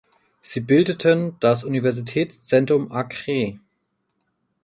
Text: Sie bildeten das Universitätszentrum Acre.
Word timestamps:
Sie 0.41 0.61
bildeten 0.61 1.35
das 1.41 1.63
Universitätszentrum 1.63 2.91
Acre. 2.91 3.59